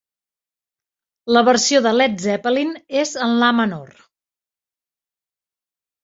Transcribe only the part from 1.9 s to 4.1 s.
Led Zeppelin és en la menor.